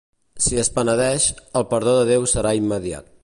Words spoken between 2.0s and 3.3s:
Déu serà immediat.